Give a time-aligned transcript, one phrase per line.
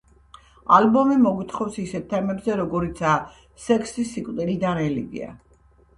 [0.77, 3.19] ალბომი მოგვითხრობს ისეთ თემებზე როგორიცაა
[3.67, 5.31] სექსი, სიკვდილი და რელიგია.